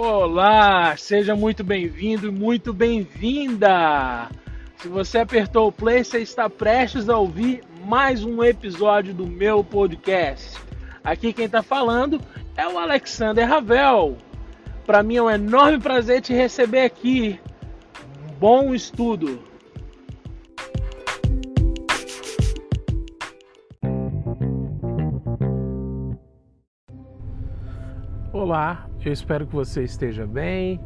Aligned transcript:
Olá, 0.00 0.96
seja 0.96 1.34
muito 1.34 1.64
bem-vindo 1.64 2.28
e 2.28 2.30
muito 2.30 2.72
bem-vinda! 2.72 4.28
Se 4.76 4.86
você 4.86 5.18
apertou 5.18 5.66
o 5.66 5.72
play, 5.72 6.04
você 6.04 6.20
está 6.20 6.48
prestes 6.48 7.08
a 7.08 7.18
ouvir 7.18 7.64
mais 7.84 8.22
um 8.22 8.44
episódio 8.44 9.12
do 9.12 9.26
meu 9.26 9.64
podcast. 9.64 10.56
Aqui 11.02 11.32
quem 11.32 11.46
está 11.46 11.64
falando 11.64 12.20
é 12.56 12.68
o 12.68 12.78
Alexander 12.78 13.44
Ravel. 13.44 14.16
Para 14.86 15.02
mim 15.02 15.16
é 15.16 15.22
um 15.22 15.28
enorme 15.28 15.80
prazer 15.80 16.20
te 16.20 16.32
receber 16.32 16.82
aqui. 16.82 17.40
Bom 18.38 18.72
estudo! 18.72 19.42
Olá, 28.32 28.87
eu 29.06 29.12
espero 29.12 29.46
que 29.46 29.54
você 29.54 29.82
esteja 29.82 30.26
bem, 30.26 30.80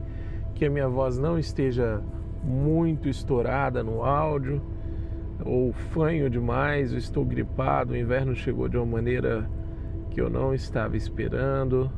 que 0.54 0.64
a 0.64 0.70
minha 0.70 0.88
voz 0.88 1.18
não 1.18 1.38
esteja 1.38 2.02
muito 2.42 3.08
estourada 3.08 3.82
no 3.82 4.02
áudio 4.02 4.60
ou 5.44 5.72
fanho 5.72 6.28
demais, 6.28 6.92
eu 6.92 6.98
estou 6.98 7.24
gripado, 7.24 7.92
o 7.92 7.96
inverno 7.96 8.34
chegou 8.34 8.68
de 8.68 8.76
uma 8.76 8.86
maneira 8.86 9.48
que 10.10 10.20
eu 10.20 10.28
não 10.28 10.52
estava 10.52 10.96
esperando. 10.96 11.90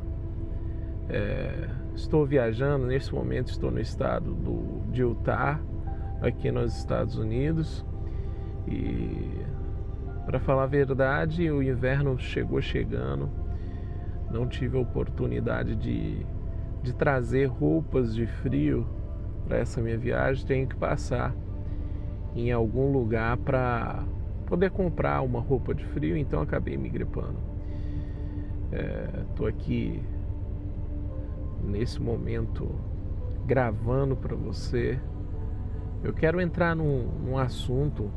É, 1.09 1.69
estou 1.95 2.25
viajando, 2.25 2.87
nesse 2.87 3.13
momento 3.13 3.49
estou 3.49 3.69
no 3.69 3.79
estado 3.79 4.33
do, 4.33 4.81
de 4.91 5.01
Utah, 5.01 5.59
aqui 6.21 6.51
nos 6.51 6.75
Estados 6.77 7.17
Unidos. 7.17 7.85
E 8.67 9.29
para 10.25 10.39
falar 10.39 10.63
a 10.63 10.67
verdade, 10.67 11.51
o 11.51 11.61
inverno 11.61 12.17
chegou 12.17 12.61
chegando 12.61 13.44
não 14.31 14.47
tive 14.47 14.77
a 14.77 14.81
oportunidade 14.81 15.75
de, 15.75 16.25
de 16.81 16.93
trazer 16.93 17.45
roupas 17.45 18.13
de 18.13 18.25
frio 18.25 18.85
para 19.47 19.57
essa 19.57 19.81
minha 19.81 19.97
viagem, 19.97 20.45
tenho 20.45 20.67
que 20.67 20.75
passar 20.75 21.35
em 22.35 22.51
algum 22.51 22.91
lugar 22.91 23.37
para 23.37 24.03
poder 24.45 24.71
comprar 24.71 25.21
uma 25.21 25.39
roupa 25.39 25.73
de 25.73 25.85
frio, 25.85 26.17
então 26.17 26.41
acabei 26.41 26.77
me 26.77 26.89
gripando. 26.89 27.37
Estou 29.29 29.47
é, 29.47 29.49
aqui 29.49 30.03
nesse 31.63 32.01
momento 32.01 32.69
gravando 33.45 34.15
para 34.15 34.35
você. 34.35 34.99
Eu 36.03 36.13
quero 36.13 36.41
entrar 36.41 36.75
num, 36.75 37.07
num 37.23 37.37
assunto 37.37 38.11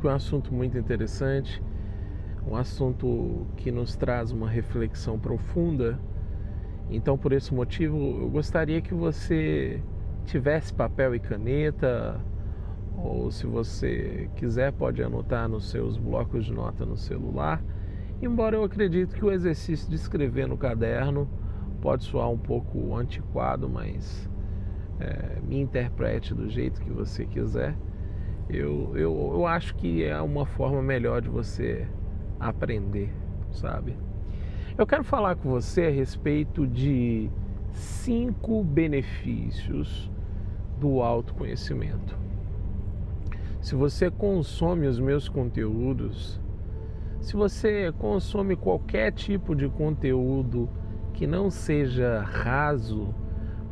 que 0.00 0.06
é 0.06 0.10
um 0.10 0.14
assunto 0.14 0.54
muito 0.54 0.78
interessante 0.78 1.62
um 2.50 2.56
assunto 2.56 3.46
que 3.56 3.70
nos 3.70 3.94
traz 3.94 4.32
uma 4.32 4.48
reflexão 4.48 5.18
profunda. 5.18 6.00
Então, 6.90 7.18
por 7.18 7.32
esse 7.32 7.52
motivo, 7.52 7.96
eu 8.22 8.30
gostaria 8.30 8.80
que 8.80 8.94
você 8.94 9.82
tivesse 10.24 10.72
papel 10.72 11.14
e 11.14 11.20
caneta, 11.20 12.18
ou 12.96 13.30
se 13.30 13.46
você 13.46 14.28
quiser, 14.36 14.72
pode 14.72 15.02
anotar 15.02 15.48
nos 15.48 15.70
seus 15.70 15.98
blocos 15.98 16.46
de 16.46 16.52
nota 16.52 16.86
no 16.86 16.96
celular. 16.96 17.62
Embora 18.20 18.56
eu 18.56 18.64
acredite 18.64 19.14
que 19.14 19.24
o 19.24 19.30
exercício 19.30 19.88
de 19.88 19.96
escrever 19.96 20.48
no 20.48 20.56
caderno 20.56 21.28
pode 21.80 22.04
soar 22.04 22.30
um 22.30 22.38
pouco 22.38 22.96
antiquado, 22.96 23.68
mas 23.68 24.28
é, 24.98 25.38
me 25.46 25.60
interprete 25.60 26.34
do 26.34 26.48
jeito 26.48 26.80
que 26.80 26.90
você 26.90 27.26
quiser. 27.26 27.76
Eu, 28.48 28.96
eu, 28.96 29.32
eu 29.34 29.46
acho 29.46 29.74
que 29.76 30.02
é 30.02 30.20
uma 30.20 30.46
forma 30.46 30.82
melhor 30.82 31.20
de 31.20 31.28
você 31.28 31.86
aprender, 32.38 33.12
sabe? 33.50 33.96
Eu 34.76 34.86
quero 34.86 35.02
falar 35.02 35.36
com 35.36 35.48
você 35.48 35.86
a 35.86 35.90
respeito 35.90 36.66
de 36.66 37.28
cinco 37.72 38.62
benefícios 38.62 40.10
do 40.78 41.02
autoconhecimento. 41.02 42.16
Se 43.60 43.74
você 43.74 44.10
consome 44.10 44.86
os 44.86 45.00
meus 45.00 45.28
conteúdos, 45.28 46.40
se 47.20 47.34
você 47.34 47.92
consome 47.98 48.54
qualquer 48.54 49.12
tipo 49.12 49.54
de 49.54 49.68
conteúdo 49.68 50.68
que 51.12 51.26
não 51.26 51.50
seja 51.50 52.20
raso, 52.20 53.12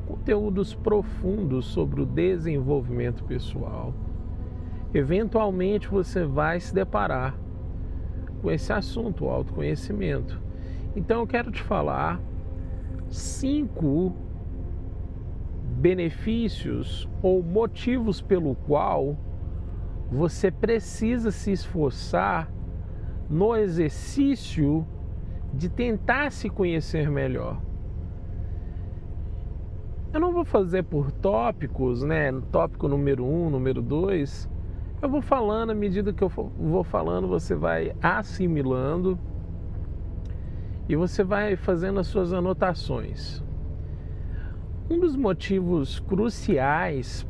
conteúdos 0.07 0.75
profundos 0.75 1.67
sobre 1.67 2.01
o 2.01 2.07
desenvolvimento 2.07 3.23
pessoal, 3.25 3.95
eventualmente 4.93 5.89
você 5.89 6.25
vai 6.25 6.59
se 6.59 6.75
deparar 6.75 7.46
com 8.47 8.53
esse 8.53 8.73
assunto, 8.73 9.25
o 9.25 9.29
autoconhecimento. 9.29 10.41
Então 10.95 11.19
eu 11.19 11.27
quero 11.27 11.51
te 11.51 11.61
falar 11.61 12.21
cinco 13.09 14.15
benefícios 15.79 17.09
ou 17.21 17.43
motivos 17.43 18.21
pelo 18.21 18.55
qual 18.55 19.19
você 20.13 20.49
precisa 20.49 21.33
se 21.33 21.51
esforçar 21.51 22.49
no 23.29 23.57
exercício 23.57 24.87
de 25.53 25.69
tentar 25.69 26.31
se 26.31 26.49
conhecer 26.49 27.11
melhor. 27.11 27.61
Eu 30.13 30.21
não 30.21 30.33
vou 30.33 30.45
fazer 30.45 30.85
por 30.85 31.11
tópicos, 31.11 32.05
né? 32.05 32.31
Tópico 32.53 32.87
número 32.87 33.25
um, 33.25 33.51
número 33.51 33.83
dois, 33.83 34.49
eu 35.03 35.09
vou 35.09 35.21
falando, 35.21 35.71
à 35.71 35.75
medida 35.75 36.13
que 36.13 36.25
eu 36.25 36.29
vou 36.29 36.83
falando, 36.83 37.29
você 37.29 37.55
vai 37.55 37.95
assimilando 38.03 39.19
e 40.89 40.97
você 40.97 41.23
vai 41.23 41.55
fazendo 41.57 42.01
as 42.01 42.07
suas 42.07 42.33
anotações. 42.33 43.43
Um 44.89 44.99
dos 44.99 45.15
motivos 45.17 46.01
cruciais 46.01 47.27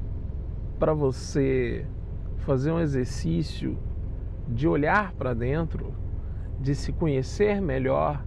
para 0.78 0.92
você 0.92 1.86
fazer 2.38 2.70
um 2.70 2.78
exercício 2.78 3.76
de 4.46 4.68
olhar 4.68 5.12
para 5.12 5.34
dentro, 5.34 5.92
de 6.60 6.74
se 6.74 6.92
conhecer 6.92 7.60
melhor, 7.60 8.24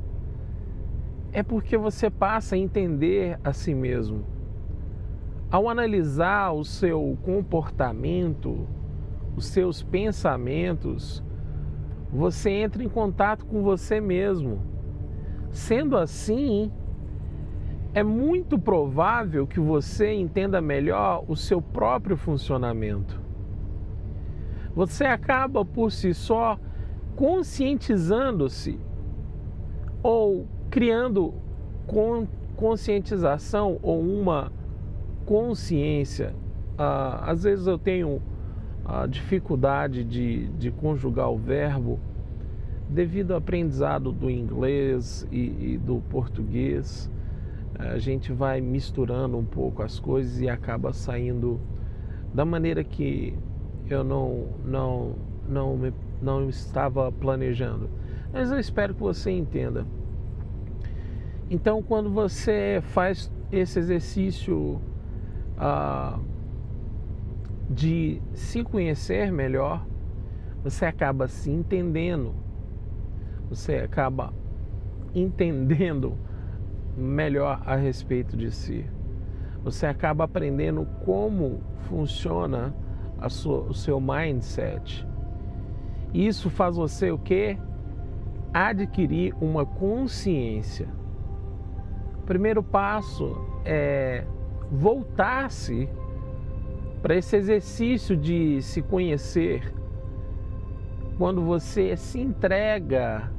é 1.31 1.43
porque 1.43 1.77
você 1.77 2.09
passa 2.09 2.55
a 2.55 2.57
entender 2.57 3.39
a 3.43 3.53
si 3.53 3.73
mesmo. 3.73 4.25
Ao 5.49 5.69
analisar 5.69 6.51
o 6.51 6.65
seu 6.65 7.17
comportamento, 7.23 8.67
os 9.39 9.45
seus 9.45 9.81
pensamentos, 9.81 11.23
você 12.11 12.49
entra 12.49 12.83
em 12.83 12.89
contato 12.89 13.45
com 13.45 13.63
você 13.63 14.01
mesmo. 14.01 14.61
Sendo 15.49 15.95
assim, 15.95 16.69
é 17.93 18.03
muito 18.03 18.59
provável 18.59 19.47
que 19.47 19.59
você 19.59 20.11
entenda 20.13 20.59
melhor 20.59 21.23
o 21.25 21.37
seu 21.37 21.61
próprio 21.61 22.17
funcionamento. 22.17 23.19
Você 24.75 25.05
acaba 25.05 25.63
por 25.63 25.89
si 25.89 26.13
só 26.13 26.59
conscientizando-se 27.15 28.77
ou 30.03 30.47
criando 30.69 31.33
conscientização 32.57 33.79
ou 33.81 34.01
uma 34.01 34.51
consciência. 35.25 36.35
Ah, 36.77 37.31
às 37.31 37.43
vezes 37.43 37.67
eu 37.67 37.77
tenho 37.77 38.21
a 38.89 39.05
dificuldade 39.05 40.03
de, 40.03 40.47
de 40.47 40.71
conjugar 40.71 41.29
o 41.29 41.37
verbo 41.37 41.99
devido 42.89 43.31
ao 43.31 43.37
aprendizado 43.37 44.11
do 44.11 44.31
inglês 44.31 45.27
e, 45.31 45.73
e 45.73 45.77
do 45.77 46.01
português. 46.09 47.09
A 47.77 47.99
gente 47.99 48.33
vai 48.33 48.59
misturando 48.59 49.37
um 49.37 49.45
pouco 49.45 49.83
as 49.83 49.99
coisas 49.99 50.41
e 50.41 50.49
acaba 50.49 50.91
saindo 50.91 51.61
da 52.33 52.43
maneira 52.43 52.83
que 52.83 53.37
eu 53.87 54.03
não, 54.03 54.47
não, 54.65 55.15
não, 55.47 55.77
me, 55.77 55.93
não 56.19 56.49
estava 56.49 57.11
planejando. 57.11 57.87
Mas 58.33 58.51
eu 58.51 58.59
espero 58.59 58.95
que 58.95 59.01
você 59.01 59.29
entenda. 59.29 59.85
Então, 61.49 61.81
quando 61.81 62.09
você 62.09 62.81
faz 62.81 63.31
esse 63.51 63.79
exercício, 63.79 64.81
uh, 65.57 66.19
de 67.69 68.21
se 68.33 68.63
conhecer 68.63 69.31
melhor, 69.31 69.85
você 70.63 70.85
acaba 70.85 71.27
se 71.27 71.51
entendendo, 71.51 72.33
você 73.49 73.75
acaba 73.75 74.33
entendendo 75.13 76.17
melhor 76.97 77.61
a 77.65 77.75
respeito 77.75 78.35
de 78.35 78.51
si. 78.51 78.85
Você 79.63 79.85
acaba 79.85 80.23
aprendendo 80.23 80.85
como 81.05 81.61
funciona 81.87 82.73
sua, 83.29 83.61
o 83.61 83.73
seu 83.73 83.99
mindset. 83.99 85.07
Isso 86.13 86.49
faz 86.49 86.75
você 86.75 87.11
o 87.11 87.17
que? 87.17 87.57
Adquirir 88.53 89.35
uma 89.39 89.65
consciência. 89.65 90.87
O 92.19 92.21
primeiro 92.23 92.63
passo 92.63 93.37
é 93.65 94.25
voltar-se 94.71 95.89
para 97.01 97.15
esse 97.15 97.35
exercício 97.35 98.15
de 98.15 98.61
se 98.61 98.81
conhecer, 98.81 99.73
quando 101.17 101.41
você 101.41 101.95
se 101.95 102.19
entrega 102.19 103.31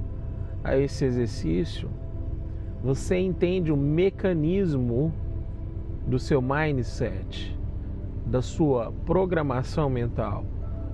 a 0.63 0.77
esse 0.77 1.05
exercício, 1.05 1.89
você 2.83 3.19
entende 3.19 3.71
o 3.71 3.77
mecanismo 3.77 5.13
do 6.07 6.19
seu 6.19 6.41
mindset, 6.41 7.59
da 8.27 8.41
sua 8.41 8.93
programação 9.05 9.91
mental, 9.91 10.45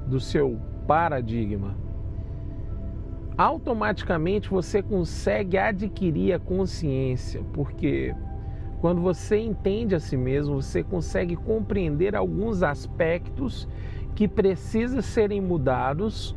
do 0.07 0.19
seu 0.19 0.59
paradigma, 0.87 1.77
automaticamente 3.37 4.49
você 4.49 4.83
consegue 4.83 5.59
adquirir 5.59 6.33
a 6.33 6.39
consciência, 6.39 7.43
porque 7.53 8.15
quando 8.81 9.01
você 9.01 9.39
entende 9.39 9.95
a 9.95 10.01
si 10.01 10.17
mesmo, 10.17 10.61
você 10.61 10.83
consegue 10.83 11.35
compreender 11.35 12.15
alguns 12.15 12.63
aspectos 12.63 13.69
que 14.15 14.29
precisam 14.29 15.01
serem 15.01 15.41
mudados 15.41 16.37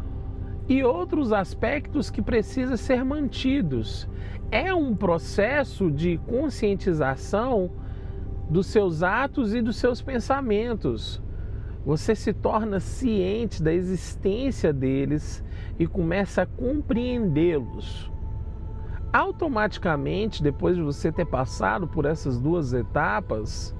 e 0.68 0.84
outros 0.84 1.34
aspectos 1.34 2.10
que 2.10 2.22
precisam 2.22 2.78
ser 2.78 3.04
mantidos. 3.04 4.08
É 4.52 4.74
um 4.74 4.96
processo 4.96 5.92
de 5.92 6.18
conscientização 6.28 7.72
dos 8.50 8.68
seus 8.68 9.04
atos 9.04 9.54
e 9.54 9.62
dos 9.62 9.78
seus 9.78 10.02
pensamentos. 10.02 11.22
Você 11.86 12.16
se 12.16 12.34
torna 12.34 12.80
ciente 12.80 13.64
da 13.64 13.74
existência 13.74 14.72
deles 14.74 15.44
e 15.78 15.88
começa 15.88 16.44
a 16.44 16.46
compreendê-los. 16.46 18.09
Automaticamente, 19.12 20.44
depois 20.44 20.76
de 20.76 20.84
você 20.84 21.12
ter 21.12 21.26
passado 21.26 21.88
por 21.88 22.06
essas 22.06 22.40
duas 22.40 22.74
etapas, 22.74 23.76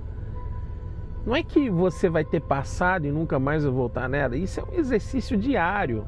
não 1.24 1.36
é 1.36 1.44
que 1.44 1.70
você 1.70 2.10
vai 2.10 2.26
ter 2.26 2.42
passado 2.42 3.06
e 3.06 3.12
nunca 3.12 3.38
mais 3.38 3.64
vai 3.64 3.72
voltar 3.72 4.10
nela, 4.10 4.36
isso 4.36 4.60
é 4.60 4.64
um 4.64 4.74
exercício 4.74 5.38
diário. 5.38 6.08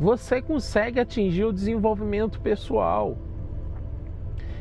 Você 0.00 0.42
consegue 0.42 0.98
atingir 0.98 1.44
o 1.44 1.52
desenvolvimento 1.52 2.40
pessoal. 2.40 3.16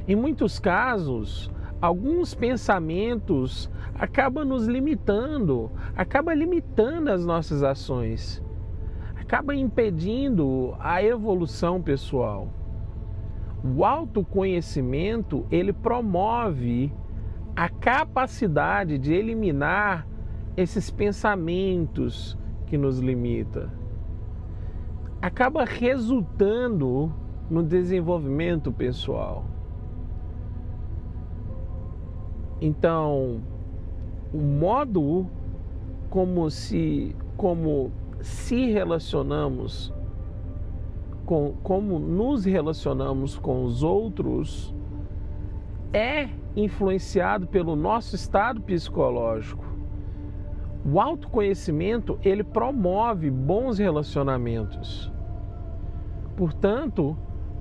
Em 0.08 0.16
muitos 0.16 0.60
casos, 0.60 1.52
alguns 1.82 2.36
pensamentos 2.36 3.68
acabam 3.96 4.46
nos 4.46 4.68
limitando, 4.68 5.72
acaba 5.96 6.36
limitando 6.36 7.12
as 7.12 7.26
nossas 7.26 7.64
ações, 7.64 8.44
acaba 9.16 9.56
impedindo 9.56 10.76
a 10.80 11.02
evolução 11.02 11.82
pessoal. 11.82 12.67
O 13.64 13.84
autoconhecimento, 13.84 15.46
ele 15.50 15.74
promove 15.74 16.94
a 17.56 17.70
capacidade 17.70 18.98
de 18.98 19.14
eliminar 19.14 20.08
esses 20.56 20.92
pensamentos 20.92 22.38
que 22.68 22.78
nos 22.78 23.00
limitam. 23.00 23.70
Acaba 25.22 25.66
resultando 25.66 27.12
no 27.50 27.64
desenvolvimento 27.64 28.72
pessoal. 28.72 29.46
Então, 32.62 33.42
o 34.34 34.38
modo 34.38 35.28
como 36.10 36.50
se 36.50 37.16
como 37.36 37.92
se 38.20 38.72
relacionamos 38.72 39.94
com 41.28 41.54
como 41.62 42.00
nos 42.00 42.46
relacionamos 42.46 43.38
com 43.38 43.66
os 43.66 43.84
outros 43.84 44.74
é 45.92 46.30
influenciado 46.56 47.46
pelo 47.46 47.76
nosso 47.76 48.16
estado 48.16 48.62
psicológico. 48.62 49.66
O 50.86 51.02
autoconhecimento, 51.02 52.18
ele 52.24 52.46
promove 52.46 53.30
bons 53.30 53.78
relacionamentos. 53.78 55.12
Portanto, 56.38 57.18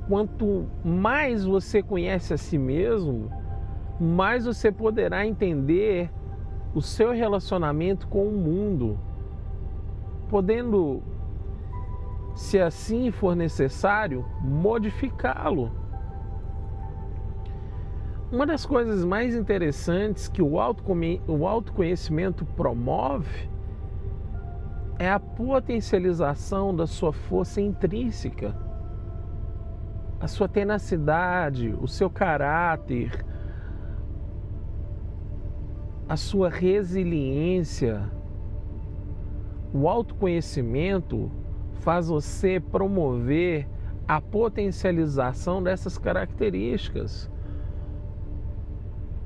quanto 0.07 0.67
mais 0.85 1.45
você 1.45 1.83
conhece 1.83 2.33
a 2.33 2.39
si 2.39 2.57
mesmo, 2.57 3.29
mais 3.99 4.47
você 4.47 4.71
poderá 4.71 5.27
entender 5.27 6.09
o 6.73 6.81
seu 6.81 7.11
relacionamento 7.11 8.07
com 8.07 8.29
o 8.29 8.33
mundo, 8.33 8.97
podendo, 10.29 11.03
se 12.37 12.61
assim 12.61 13.11
for 13.11 13.35
necessário, 13.35 14.27
modificá-lo. 14.43 15.73
Uma 18.31 18.45
das 18.45 18.67
coisas 18.67 19.03
mais 19.07 19.35
interessantes 19.35 20.29
que 20.29 20.43
o 20.43 20.59
autoconhecimento 20.59 22.45
promove 22.45 23.49
é 24.99 25.11
a 25.11 25.19
potencialização 25.19 26.77
da 26.77 26.87
sua 26.87 27.11
força 27.11 27.63
intrínseca, 27.63 28.55
a 30.21 30.29
sua 30.29 30.47
tenacidade, 30.47 31.75
o 31.81 31.89
seu 31.89 32.11
caráter, 32.11 33.25
a 36.07 36.17
sua 36.19 36.51
resiliência. 36.51 38.11
O 39.73 39.89
autoconhecimento 39.89 41.31
faz 41.77 42.09
você 42.09 42.61
promover 42.61 43.69
a 44.07 44.21
potencialização 44.21 45.63
dessas 45.63 45.99
características. 45.99 47.31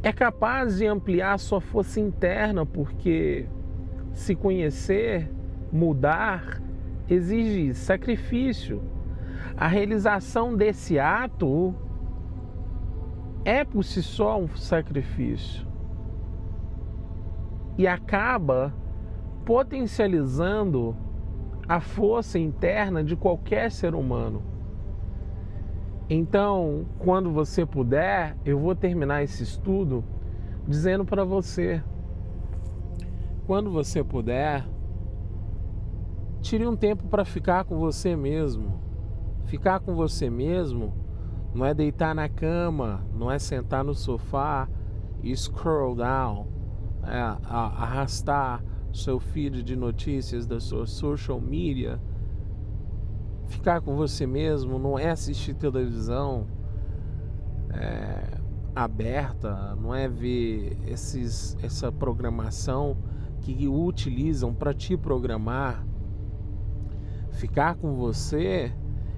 É 0.02 0.12
capaz 0.12 0.78
de 0.78 0.86
ampliar 0.86 1.34
a 1.34 1.38
sua 1.38 1.60
força 1.60 2.00
interna, 2.00 2.64
porque 2.64 3.46
se 4.12 4.34
conhecer, 4.34 5.30
mudar, 5.70 6.62
exige 7.08 7.74
sacrifício. 7.74 8.82
A 9.56 9.66
realização 9.66 10.56
desse 10.56 10.98
ato 10.98 11.74
é 13.44 13.64
por 13.64 13.84
si 13.84 14.02
só 14.02 14.40
um 14.40 14.48
sacrifício 14.56 15.70
e 17.80 17.86
acaba 17.86 18.74
potencializando 19.44 20.94
a 21.70 21.78
força 21.78 22.36
interna 22.36 23.04
de 23.04 23.14
qualquer 23.14 23.70
ser 23.70 23.94
humano. 23.94 24.42
Então, 26.08 26.84
quando 26.98 27.30
você 27.30 27.64
puder, 27.64 28.36
eu 28.44 28.58
vou 28.58 28.74
terminar 28.74 29.22
esse 29.22 29.44
estudo 29.44 30.02
dizendo 30.66 31.04
para 31.04 31.22
você: 31.22 31.80
quando 33.46 33.70
você 33.70 34.02
puder, 34.02 34.66
tire 36.40 36.66
um 36.66 36.74
tempo 36.74 37.06
para 37.06 37.24
ficar 37.24 37.62
com 37.62 37.78
você 37.78 38.16
mesmo. 38.16 38.80
Ficar 39.44 39.78
com 39.78 39.94
você 39.94 40.28
mesmo 40.28 40.92
não 41.54 41.64
é 41.64 41.72
deitar 41.72 42.16
na 42.16 42.28
cama, 42.28 43.06
não 43.14 43.30
é 43.30 43.38
sentar 43.38 43.84
no 43.84 43.94
sofá 43.94 44.68
e 45.22 45.36
scroll 45.36 45.94
down 45.94 46.48
é, 47.04 47.16
arrastar 47.48 48.60
seu 48.92 49.20
feed 49.20 49.62
de 49.62 49.76
notícias 49.76 50.46
da 50.46 50.60
sua 50.60 50.86
social 50.86 51.40
media, 51.40 52.00
ficar 53.46 53.80
com 53.80 53.96
você 53.96 54.26
mesmo, 54.26 54.78
não 54.78 54.98
é 54.98 55.10
assistir 55.10 55.54
televisão 55.54 56.46
é, 57.72 58.38
aberta, 58.74 59.74
não 59.76 59.94
é 59.94 60.08
ver 60.08 60.78
esses, 60.86 61.56
essa 61.62 61.90
programação 61.90 62.96
que 63.40 63.66
utilizam 63.66 64.54
para 64.54 64.72
te 64.72 64.96
programar. 64.96 65.84
Ficar 67.30 67.74
com 67.76 67.94
você 67.94 68.72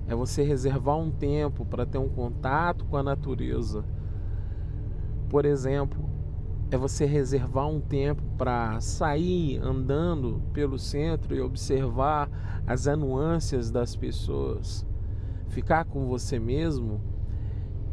é 0.06 0.14
você 0.14 0.42
reservar 0.42 0.96
um 0.96 1.10
tempo 1.10 1.64
para 1.64 1.86
ter 1.86 1.98
um 1.98 2.08
contato 2.08 2.84
com 2.84 2.96
a 2.96 3.02
natureza. 3.02 3.84
Por 5.28 5.44
exemplo, 5.44 6.11
é 6.72 6.78
você 6.78 7.04
reservar 7.04 7.68
um 7.68 7.78
tempo 7.78 8.22
para 8.38 8.80
sair 8.80 9.58
andando 9.58 10.42
pelo 10.54 10.78
centro 10.78 11.36
e 11.36 11.40
observar 11.40 12.30
as 12.66 12.88
anuâncias 12.88 13.70
das 13.70 13.94
pessoas. 13.94 14.86
Ficar 15.48 15.84
com 15.84 16.06
você 16.06 16.38
mesmo 16.38 16.98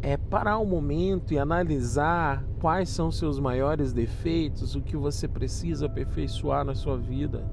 é 0.01 0.15
parar 0.15 0.59
um 0.59 0.65
momento 0.65 1.33
e 1.33 1.37
analisar 1.37 2.45
quais 2.61 2.87
são 2.87 3.11
seus 3.11 3.37
maiores 3.37 3.91
defeitos, 3.91 4.75
o 4.75 4.81
que 4.81 4.95
você 4.95 5.27
precisa 5.27 5.87
aperfeiçoar 5.87 6.63
na 6.63 6.73
sua 6.73 6.97
vida. 6.97 7.51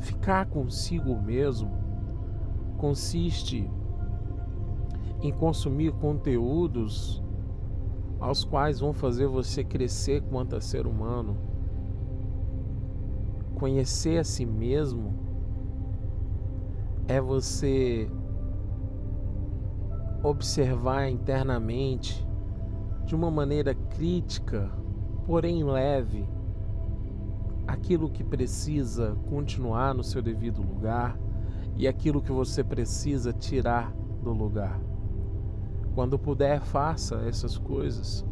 Ficar 0.00 0.46
consigo 0.46 1.14
mesmo 1.14 1.70
consiste 2.76 3.70
em 5.22 5.32
consumir 5.32 5.92
conteúdos 5.92 7.22
aos 8.20 8.44
quais 8.44 8.80
vão 8.80 8.92
fazer 8.92 9.26
você 9.26 9.62
crescer 9.62 10.22
quanto 10.22 10.56
a 10.56 10.60
ser 10.60 10.86
humano. 10.86 11.36
Conhecer 13.54 14.18
a 14.18 14.24
si 14.24 14.44
mesmo 14.44 15.14
é 17.08 17.20
você 17.20 18.10
observar 20.22 21.08
internamente 21.08 22.26
de 23.04 23.14
uma 23.14 23.30
maneira 23.30 23.74
crítica, 23.74 24.70
porém 25.24 25.62
leve, 25.62 26.28
aquilo 27.66 28.10
que 28.10 28.24
precisa 28.24 29.16
continuar 29.28 29.94
no 29.94 30.02
seu 30.02 30.20
devido 30.20 30.60
lugar 30.62 31.18
e 31.76 31.86
aquilo 31.86 32.22
que 32.22 32.32
você 32.32 32.64
precisa 32.64 33.32
tirar 33.32 33.92
do 34.22 34.32
lugar. 34.32 34.80
Quando 35.96 36.18
puder, 36.18 36.60
faça 36.60 37.22
essas 37.26 37.56
coisas. 37.56 38.22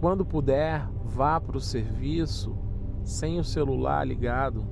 Quando 0.00 0.24
puder, 0.24 0.88
vá 1.04 1.40
para 1.40 1.56
o 1.56 1.60
serviço 1.60 2.56
sem 3.02 3.40
o 3.40 3.44
celular 3.44 4.06
ligado. 4.06 4.64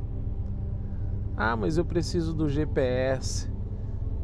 Ah, 1.36 1.56
mas 1.56 1.78
eu 1.78 1.84
preciso 1.84 2.32
do 2.32 2.48
GPS. 2.48 3.50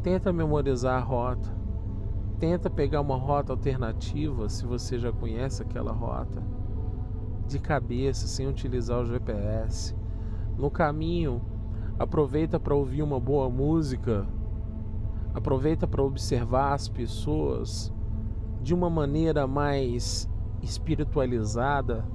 Tenta 0.01 0.33
memorizar 0.33 0.97
a 0.97 1.05
rota. 1.05 1.51
Tenta 2.39 2.71
pegar 2.71 3.01
uma 3.01 3.17
rota 3.17 3.53
alternativa 3.53 4.49
se 4.49 4.65
você 4.65 4.97
já 4.97 5.11
conhece 5.11 5.61
aquela 5.61 5.91
rota. 5.91 6.41
De 7.49 7.59
cabeça, 7.59 8.29
sem 8.29 8.47
utilizar 8.47 9.01
o 9.01 9.07
GPS. 9.07 9.93
No 10.57 10.71
caminho, 10.71 11.43
aproveita 11.99 12.61
para 12.61 12.77
ouvir 12.77 13.03
uma 13.03 13.19
boa 13.19 13.51
música. 13.51 14.25
Aproveita 15.35 15.87
para 15.87 16.03
observar 16.03 16.75
as 16.75 16.89
pessoas 16.89 17.93
de 18.61 18.75
uma 18.75 18.91
maneira 18.91 19.47
mais 19.47 20.29
espiritualizada. 20.63 22.07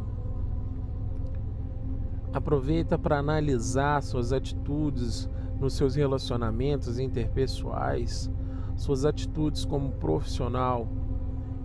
Aproveita 2.32 2.98
para 2.98 3.18
analisar 3.18 4.02
suas 4.04 4.32
atitudes 4.32 5.30
nos 5.60 5.74
seus 5.74 5.96
relacionamentos 5.96 7.00
interpessoais, 7.00 8.32
suas 8.76 9.06
atitudes 9.06 9.66
como 9.66 9.92
profissional 9.94 10.88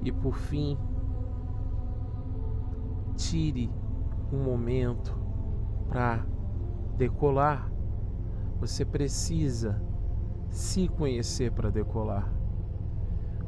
e, 0.02 0.10
por 0.10 0.34
fim, 0.38 0.78
tire 3.14 3.70
um 4.32 4.42
momento 4.42 5.14
para 5.88 6.24
decolar. 6.96 7.70
Você 8.58 8.84
precisa 8.84 9.80
se 10.52 10.86
conhecer 10.86 11.50
para 11.50 11.70
decolar. 11.70 12.30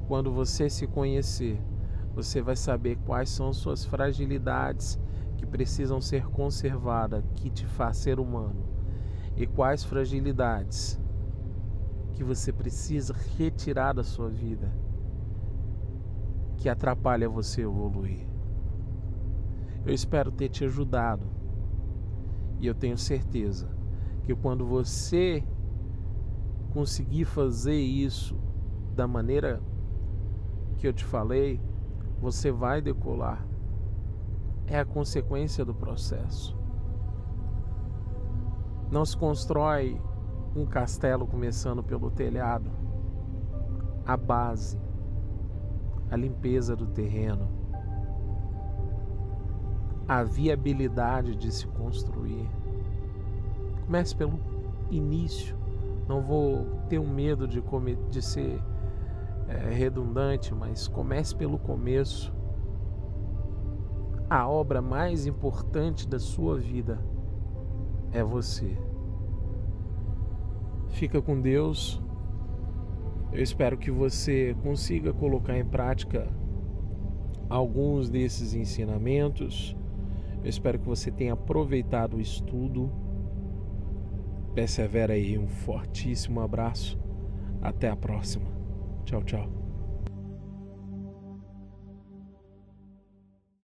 Quando 0.08 0.32
você 0.32 0.70
se 0.70 0.86
conhecer, 0.86 1.60
você 2.14 2.40
vai 2.40 2.56
saber 2.56 2.96
quais 3.04 3.28
são 3.28 3.52
suas 3.52 3.84
fragilidades 3.84 4.98
que 5.36 5.46
precisam 5.46 6.00
ser 6.00 6.26
conservadas, 6.28 7.22
que 7.36 7.50
te 7.50 7.66
faz 7.66 7.98
ser 7.98 8.18
humano, 8.18 8.64
e 9.36 9.46
quais 9.46 9.84
fragilidades 9.84 10.98
que 12.14 12.24
você 12.24 12.50
precisa 12.52 13.14
retirar 13.36 13.92
da 13.92 14.02
sua 14.02 14.30
vida, 14.30 14.72
que 16.56 16.70
atrapalha 16.70 17.28
você 17.28 17.62
evoluir. 17.62 18.26
Eu 19.84 19.92
espero 19.92 20.32
ter 20.32 20.48
te 20.48 20.64
ajudado. 20.64 21.26
E 22.58 22.66
eu 22.66 22.74
tenho 22.74 22.96
certeza 22.96 23.68
que 24.22 24.34
quando 24.34 24.64
você 24.64 25.44
conseguir 26.74 27.24
fazer 27.24 27.78
isso 27.78 28.36
da 28.96 29.06
maneira 29.06 29.62
que 30.76 30.88
eu 30.88 30.92
te 30.92 31.04
falei, 31.04 31.60
você 32.20 32.50
vai 32.50 32.82
decolar. 32.82 33.46
É 34.66 34.80
a 34.80 34.84
consequência 34.84 35.64
do 35.64 35.72
processo. 35.72 36.58
Não 38.90 39.04
se 39.04 39.16
constrói 39.16 40.00
um 40.56 40.66
castelo 40.66 41.26
começando 41.28 41.82
pelo 41.82 42.10
telhado. 42.10 42.70
A 44.04 44.16
base, 44.16 44.78
a 46.10 46.16
limpeza 46.16 46.74
do 46.74 46.86
terreno, 46.86 47.48
a 50.08 50.24
viabilidade 50.24 51.36
de 51.36 51.52
se 51.52 51.68
construir. 51.68 52.48
Comece 53.86 54.14
pelo 54.16 54.38
início. 54.90 55.63
Não 56.08 56.20
vou 56.20 56.66
ter 56.88 56.98
um 56.98 57.08
medo 57.08 57.48
de, 57.48 57.62
de 58.10 58.22
ser 58.22 58.60
é, 59.48 59.70
redundante, 59.70 60.54
mas 60.54 60.88
comece 60.88 61.34
pelo 61.34 61.58
começo. 61.58 62.32
A 64.28 64.48
obra 64.48 64.80
mais 64.80 65.26
importante 65.26 66.08
da 66.08 66.18
sua 66.18 66.58
vida 66.58 66.98
é 68.12 68.22
você. 68.22 68.76
Fica 70.88 71.20
com 71.20 71.40
Deus. 71.40 72.00
Eu 73.32 73.42
espero 73.42 73.76
que 73.76 73.90
você 73.90 74.56
consiga 74.62 75.12
colocar 75.12 75.58
em 75.58 75.64
prática 75.64 76.28
alguns 77.48 78.08
desses 78.08 78.54
ensinamentos. 78.54 79.76
Eu 80.42 80.48
espero 80.48 80.78
que 80.78 80.86
você 80.86 81.10
tenha 81.10 81.32
aproveitado 81.32 82.16
o 82.16 82.20
estudo. 82.20 82.90
Persevera 84.54 85.14
aí, 85.14 85.36
um 85.36 85.48
fortíssimo 85.48 86.40
abraço. 86.40 86.98
Até 87.60 87.88
a 87.88 87.96
próxima. 87.96 88.50
Tchau, 89.04 89.22
tchau. 89.24 89.63